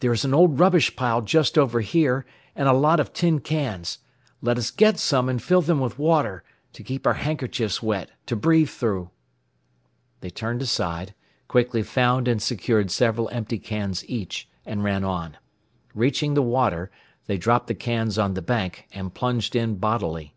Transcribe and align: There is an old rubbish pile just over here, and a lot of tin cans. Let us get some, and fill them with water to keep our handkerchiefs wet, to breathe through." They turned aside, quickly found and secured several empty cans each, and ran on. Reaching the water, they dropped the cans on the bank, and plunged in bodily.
There 0.00 0.12
is 0.12 0.26
an 0.26 0.34
old 0.34 0.58
rubbish 0.60 0.94
pile 0.94 1.22
just 1.22 1.56
over 1.56 1.80
here, 1.80 2.26
and 2.54 2.68
a 2.68 2.74
lot 2.74 3.00
of 3.00 3.14
tin 3.14 3.38
cans. 3.40 3.96
Let 4.42 4.58
us 4.58 4.70
get 4.70 4.98
some, 4.98 5.26
and 5.26 5.42
fill 5.42 5.62
them 5.62 5.80
with 5.80 5.98
water 5.98 6.44
to 6.74 6.82
keep 6.82 7.06
our 7.06 7.14
handkerchiefs 7.14 7.82
wet, 7.82 8.10
to 8.26 8.36
breathe 8.36 8.68
through." 8.68 9.08
They 10.20 10.28
turned 10.28 10.60
aside, 10.60 11.14
quickly 11.48 11.82
found 11.82 12.28
and 12.28 12.42
secured 12.42 12.90
several 12.90 13.30
empty 13.32 13.58
cans 13.58 14.06
each, 14.06 14.50
and 14.66 14.84
ran 14.84 15.02
on. 15.02 15.38
Reaching 15.94 16.34
the 16.34 16.42
water, 16.42 16.90
they 17.26 17.38
dropped 17.38 17.68
the 17.68 17.74
cans 17.74 18.18
on 18.18 18.34
the 18.34 18.42
bank, 18.42 18.86
and 18.92 19.14
plunged 19.14 19.56
in 19.56 19.76
bodily. 19.76 20.34